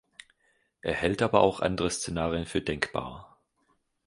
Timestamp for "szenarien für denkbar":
1.91-3.39